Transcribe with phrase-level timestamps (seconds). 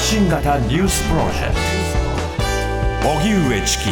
[0.00, 1.54] 新型ニュースプロジェク
[3.02, 3.08] ト。
[3.10, 3.84] 荻上チキ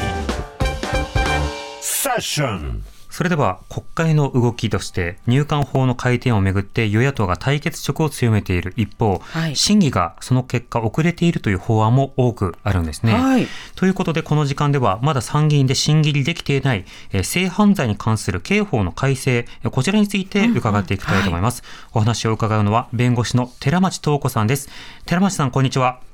[1.80, 2.82] セッション
[3.16, 13.14] それでは国会の動きとして入管法の改定をめぐって与野党が対決色を強めている一方、はい、審議がその結果遅れているという法案も多くあるんですね。
[13.14, 21.62] はい、ということでこの時間ではまだ参議院で審議入りできていない、えー、性犯罪に関する刑法の改正こちらについて伺っていきたいと思います。
[21.64, 24.68] うんうんはい、お話を伺うのは弁護士の寺町東子さんです。
[25.06, 26.05] 寺町さんこんにちは。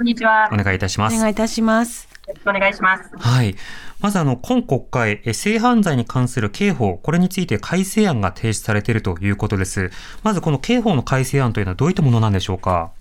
[0.00, 0.48] こんにちは。
[0.50, 1.16] お願いいたします。
[1.16, 2.08] お願いいたします。
[2.26, 3.10] よろしくお願いします。
[3.18, 3.54] はい。
[4.00, 9.90] まずあの、今国会、性犯罪に関する刑法、これについて改正案が提出されているということです。
[10.22, 12.92] まずこの刑法の改正案というのはどういったものなんでしょうか？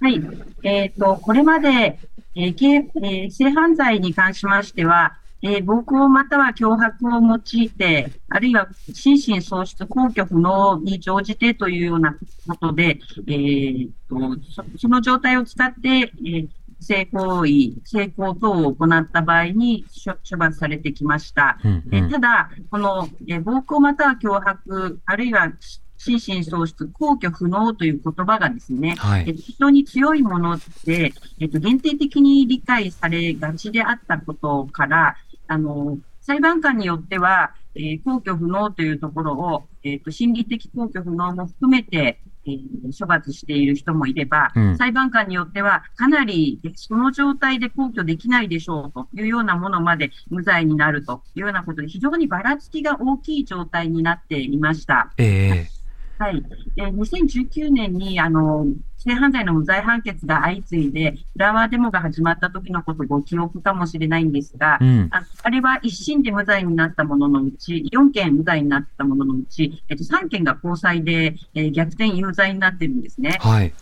[0.00, 0.22] はい。
[0.62, 1.98] えっ、ー、と、これまで、
[2.36, 14.16] えーえー、性犯罪に関しましては、えー、暴行または脅迫を用いて、あるいは心神喪失、公挙不能に乗じてというようなことで、えーと、
[14.50, 16.48] そその状態を使って、えー、
[16.80, 21.58] 性行為、性交等を行った場合に処罰されてきました。
[21.64, 25.52] うんうん、ただ、このえ暴行または脅迫、あるいは
[25.96, 35.16] 心神喪失、公挙不能という言葉がですね、はい、非常に強いもので、えっと、限定的に理解されがちであったことから、
[35.52, 42.58] あの、裁判官によっては、えー、公挙不能というところを、えっ、と、心理的公挙不能も含めて、えー、
[42.98, 55.12] 処罰している人もいれば、うん、裁判官によっては、かなりその状態で控挙できないでしょうというようなものまで無罪になるというようなことで、非常にばらつきが大きい状態になっていました。
[55.18, 55.81] えー
[56.22, 56.40] はい。
[56.76, 58.64] えー、2019年に、あの、
[58.96, 73.38] 性犯罪の無罪判決が相次いで、フラワーデモが始まった時のことご記憶かもしれないんですが、うん、ああれは一審で無罪になったもののうち、4件無罪になったもののうち、えっと、3件が高裁で、えー、逆転有罪になってるんですね。
[73.40, 73.74] はい。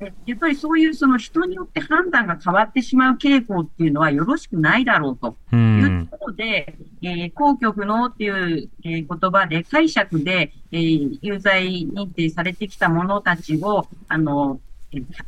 [0.00, 14.60] やっぱりそういうその人によって判断が変わってしまう傾向っていうのはよろしくないだろうというところで、えー、公共不能っていう、えー、言葉で解釈で、えー、有罪認定されてきた者たちを、あの、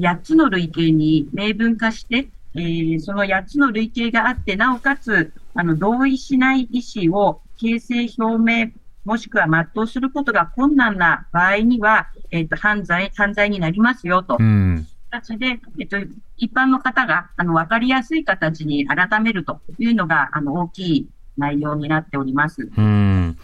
[0.01, 8.73] 8つの類型に明文化して、えー、その8つの類型があって、なおかつ、あの、同意しない意思を形成表明、
[9.05, 14.37] もしくは全うすることが困難な場合には、えっ、ー、と、犯罪、犯罪になりますよと。
[14.41, 15.99] うん形で、えっと、
[16.39, 22.71] 一般の方が、あの、わかりやすい形に改めるというのが、あの、大きい内容になっております。
[22.77, 23.37] うん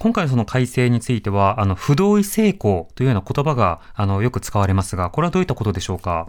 [0.00, 6.28] 今回のその改正については、あの、不同意性交というような言葉が、あの、よく使われますが、これはどういったことでしょうか？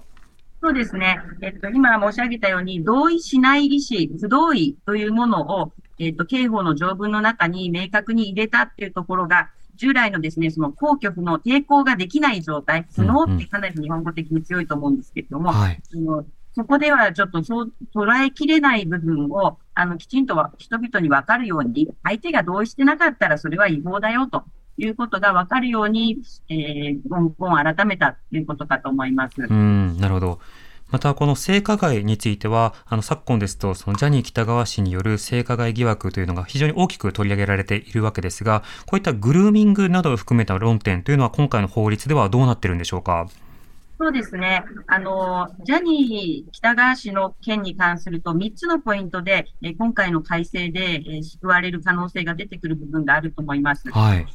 [0.61, 1.19] そうですね。
[1.41, 16.25] えっと、今申し上げたように、同意しない意思、不同意というものを、えっと、刑法の条文の中に明確に入れたっていうところが、従来のですね、その公局の抵抗ができない状態、不能ってかなり日本語的に強いと思うんですけれども、はい、その
[16.55, 24.43] そこではちょっとそう捉えきれない部分を、あの、きちんと人々にわかるように、相手が同意してなかったらそれは違法だよと
[24.77, 29.41] いうことがわかるように、えー、文言を改めたということかと思います。
[29.41, 30.39] うん、なるほど。
[30.93, 43.27] また、この性加害については、あの、昨今ですと、そのジャニー喜多川氏による性加害疑惑というのが非常に大きく取り上げられているわけですが、こういったグルーミングなどを含めた論点というのは、今回の法律ではどうなってるんでしょうか？
[43.99, 44.63] そうですね。
[44.85, 53.89] あの、ジャニー喜多川氏の件に関すると、3つのポイントで、え今回の改正で、え救われる可能性が出てくる部分があると思います。
[53.89, 54.27] はい。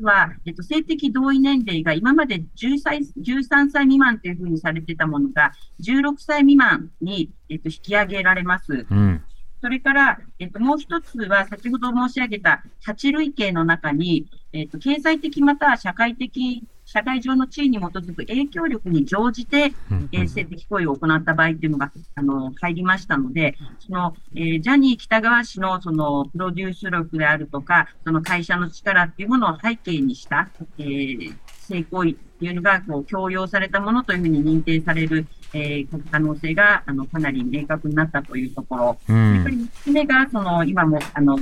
[0.00, 8.86] は、えっと、性的同意年齢が今まで10歳13歳未満というふうにされてたものが、16歳未満に、えっと、引き上げられます。
[8.90, 9.22] うん、
[9.60, 19.74] それから、えっと、もう一つは、先ほど申し上げた8類型の中に、えっと、経済的または社会的社会上の地位に基づく影響力に乗じて、
[20.10, 38.98] えー、性的行為を行った場合っていうのが、あの、入りましたので、その、えー、ジャニー喜多川氏のその、プロデュース力であるとか、その会社の力っていうものを背景にした、えー、性行為っていうのが、こう、強要されたものというふうに認定される、えー、可能性が、あの、かなり明確になったというところ。
[39.08, 41.38] うん、やっぱり3つ目が、その、今も、あの、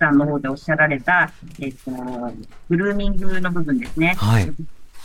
[0.00, 1.90] さんの方でおっしゃられた、えっ、と、
[2.68, 4.14] グルーミングの部分ですね。
[4.16, 4.50] はい。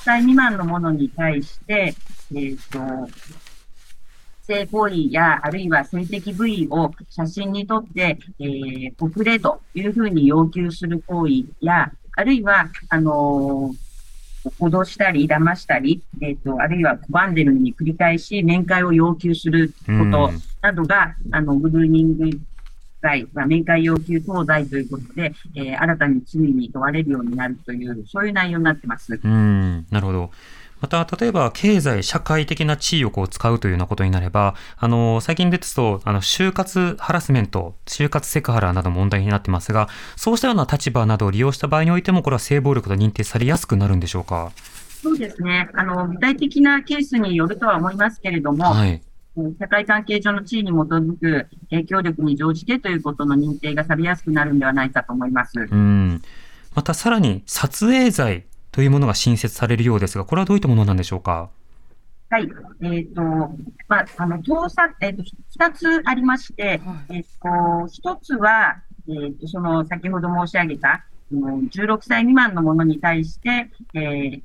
[0.04, 1.94] 歳未満のものに対して、
[2.34, 2.80] えっ、と、
[4.44, 13.85] 性行為や、あるいは性的部位を写真に撮って、えー、送れというふうに要求する行為や、あるいは、あのー、
[14.60, 20.32] 脅したり、騙したり、えっ、ー、と、あるいは拒んでるのに繰り返し面会を要求すること
[20.62, 22.30] などが、あの、グルーニング
[23.02, 29.20] 罪、まあ、面会要求等罪ということで、えー、新たに罪に問われるようになるという、そういう内容になってます。
[29.24, 30.32] うん、なるほど。
[30.86, 44.52] また、例えば経済、社会的な地位をこう使うというようなことになれば、あの、最近ですと、あの、就活ハラスメント、就活セクハラなど問題になってますが、そうしたような立場などを利用した場合においても、これは性暴力と認定されやすくなるんでしょうか？
[45.02, 45.72] そうですね。
[45.74, 49.02] あの、具体的なケースによるとは思いますけれども、はい、
[49.60, 55.54] 社会関係上の地位に基づく影響力に乗じてということの認定がされやすくなるんではないかと思います。
[55.60, 56.22] うん。
[56.76, 61.50] またさらに撮影罪というものが新設されるようですが、これはどういったものなんでしょうか？
[62.30, 62.50] はい。
[62.82, 63.22] えっ、ー、と、
[63.88, 74.42] まあ、あの、盗撮、えっ、ー、と、二つありまして、えっ、と、一つは、えっ、と、その、先ほど申し上げた、16歳未満のものに対して、えー、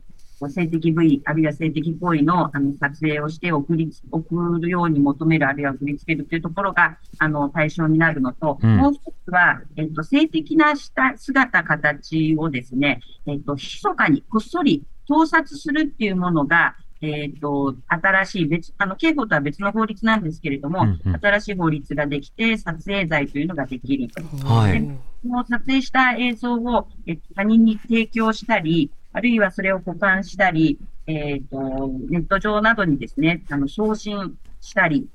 [0.49, 24.23] 性的部位、あるいは性的行為のあの撮影をして送り、送るように求める、あるいは送りつけるというところが、あの、対象になるのと、うん、もう一つは、えっと、性的な姿、形をですね、えっと、密かに、こっそり盗撮するっていうものが、えっ、と、新しい別、あの、刑法とは別の法律なんですけれども、うんうん、新しい法律ができて、撮影罪というのができると。
[24.47, 24.99] はい。
[25.23, 35.09] その撮影した映像を、え他人に提供したり、あるいはそれを保管したり、えっ、ー、と、ネット上などにですね、あの、送信したり、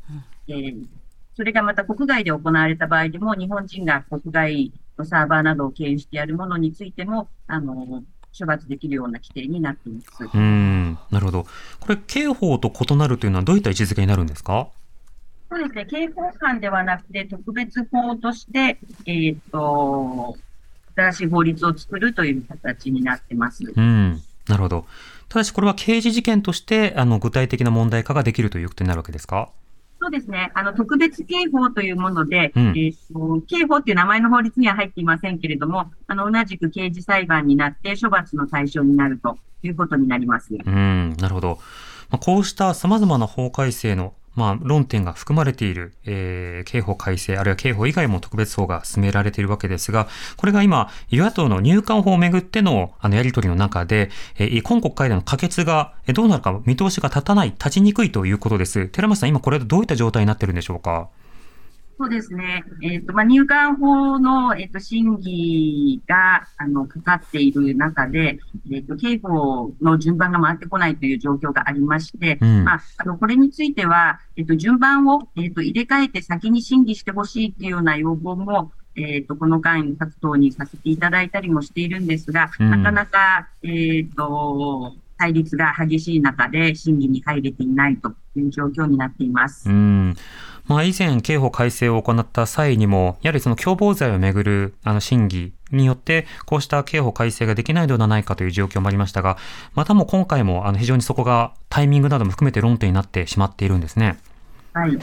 [0.47, 0.85] えー、
[1.35, 8.03] それがまた国外で行われた場合でも、日本人が国外のサーバーなどを経由してやるものについても、あの、
[8.37, 10.29] 処罰できるような規定になっています。
[10.33, 11.43] うん、なるほど。
[11.79, 14.67] これ、刑法と異なるというのはどういった位置づけになるんですか？
[15.49, 15.85] そうですね。
[15.85, 20.35] 刑法犯ではなくて、特別法として、えっ、ー、と、
[20.95, 23.63] 新しい法律を作るという形になってます。
[23.63, 24.85] うん、なるほど。
[25.29, 29.49] ただしこれは刑事事件としてあの具体的な問題化ができるということになるわけですか？
[30.01, 30.51] そうですね。
[30.53, 40.53] あの、特別刑法というもので、うん、えーと、刑法っていう名前の法律には入っていませんけれども、あの、同じく刑事裁判になって処罰の対象になるということになります。
[40.53, 41.59] うん、なるほど。
[42.11, 58.87] まあ、こうした様々な法改正のまあ、論点が含まれている、えー、刑法改正、あるいは刑法以外も特別法が進められているわけですが、これが今、与野党の入管法をめぐっての、あの、やり取りの中で、えー、今国会での可決が、どうなるか見通しが立たない、立ちにくいということです。
[58.87, 61.09] 寺松さん、今これどういった状態になってるんでしょうか？
[61.97, 62.65] そうですね。
[62.83, 68.37] えっ、ー、と、まあ、入管法の、えっ、ー、と、審議が、あの、かかっている中で、
[68.69, 89.69] えっ、ー、と、刑法の順番が回ってこないという状況がありまして、うん、まあ、あの、これについては、えっ、と、順番を、えっ、と、入れ替えて先に審議してほしいっていうような要望も、えっ、と、この間、活動にさせていただいたりもしているんですが、うん、なかなか、えっ、と、対立が激しい中で審議に入れていないという状況になっています。
[89.69, 90.15] うん
[90.67, 99.37] まあ、以前、刑法改正を行った際にも、やはりその共謀罪をめぐるあの審議によって、こうした刑法改正ができないのではないかという状況もありましたが、
[99.75, 104.17] またも今回もあの非常にそこがタイミングなども含めて論点になってしまっているんですね。
[104.73, 104.97] はい。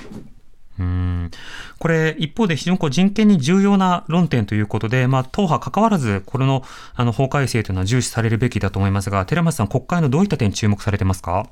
[0.78, 1.30] うん。
[1.78, 6.64] これ、一方で非常にこう人権に重要な論点ということで、まあ、党派関わらず、これの
[6.94, 11.46] あの法改正というのは重視されるべきだと思いますが、寺松さん、国会のどういった点に注目されてますか？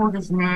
[0.00, 0.46] そうですね。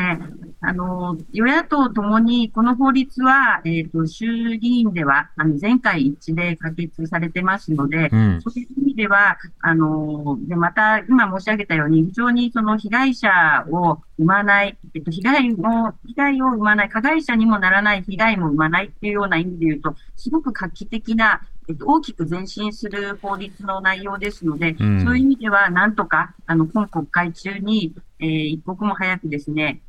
[0.62, 13.28] あの、与野党ともに、この法律は、えっ、ー、と、衆議院では、あの、前回一致で可決されてますので、うん、そういう意味では、あの、で、また、今申し上げたように、非常にその被害者
[13.70, 21.53] を生まない、えっと、被害も、被害を生まない、加害者にもならない被害も生まないっていうような意味で言うと、すごく画期的な、えっと、
[21.84, 29.80] 大きく前進する法律の内容ですので、うん、そういう意味では、なんとか、あの、今国会中に、えー、一刻も早くですね、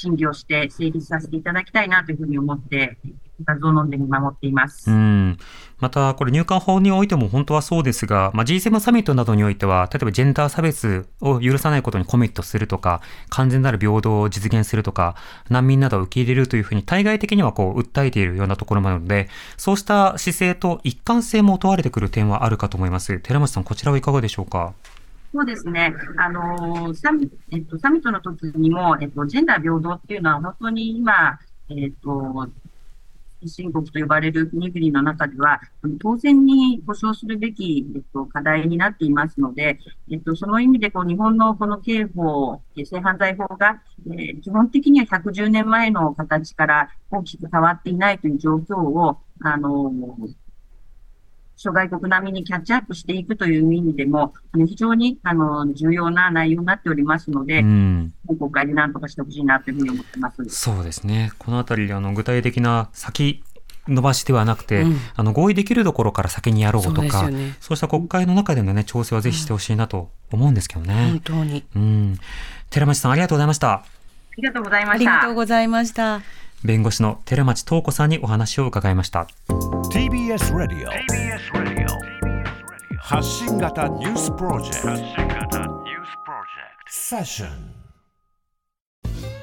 [0.00, 2.98] 審議をして成立させていただきたいなというふうに思って、
[3.44, 4.90] 画像飲んで見守っています。
[4.90, 5.38] うん
[5.78, 15.16] また、これ入管法においても本当はそうですが、まあ、G7 サミットなどにおいては、例えばジェンダー差別を許さないことにコミットするとか、完全なる平等を実現するとか、
[15.48, 23.18] 難民などを受け入れるというふうに対外的にはこう訴えているようなところもあるので、そうした姿勢と一貫性も問われてくる点はあるかと思います。
[23.20, 24.74] 寺松さん、こちらはいかがでしょうか？
[25.32, 25.94] そうですね。
[26.18, 32.48] あのサミ、えっと、サミットの時にも、えっと、ジェンダー平等っていうのは本当に今、えっと、
[33.46, 35.60] 新国と呼ばれる国々の中では、
[36.00, 39.78] 当然に保障するべき、えっと、課題になっていますので、
[40.10, 49.92] えっと、その意味でこう日本のこの刑法、性犯罪法が、えー、基本的には110年前の形から大きく変わっていないという状況を、あの、
[51.62, 60.42] 諸外国並みにキャッチアップしていくという意味でも、あの非常にあの重要な内容になっておりますので、うん、国会で何とかしてほしいなというふうに思ってます。
[60.48, 61.32] そうですね。
[61.38, 63.44] このあたり、あの具体的な先
[63.86, 70.94] 伸ばしではなくて、うん、あの合意できるところから先にやろうとか、ね、そうした国会の中でのね調整はぜひしてほしいなと思うんですけどね。
[70.94, 71.64] 本当に。
[71.76, 72.18] うん。
[72.70, 73.72] 寺町さんありがとうございました。
[73.72, 73.84] あ
[74.38, 75.12] りがとうございました。
[75.12, 76.22] ありがとうございました。
[76.64, 79.28] 弁護士の寺町東子さんにお話を伺いました。
[79.92, 80.92] TBS ラディオ。
[80.92, 82.98] TBS ラディオ。
[82.98, 84.88] 発信型ニュースプロジェクト。
[84.88, 86.92] 発信型ニュースプロジェクト。
[86.92, 87.50] セッション。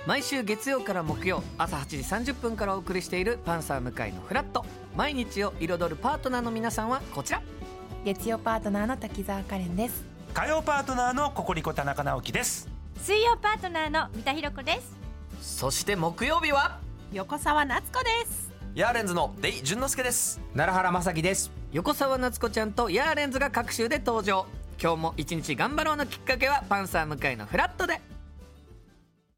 [0.08, 1.86] 毎週月曜から木曜朝8
[2.24, 7.42] 時30分からお送りしている「パンサー向井のフラット」毎日を彩るパートナーの皆さんはこちら
[8.06, 12.70] 月曜パートナーの滝沢カレンです火曜パートナーのココリコ田中直樹です
[13.02, 14.96] 水曜パートナーの三田寛子です
[15.42, 16.80] そして木曜日は？
[17.12, 18.47] 横澤夏子です
[18.78, 20.40] ヤーレンズのデイ淳之介です。
[20.56, 21.52] 奈良原雅樹です。
[21.72, 24.46] 横澤夏子ちゃんとヤーレンズが各週で登場。
[24.80, 28.00] 今日も一日頑張ろうのきっかけはパンサー向井のフラットで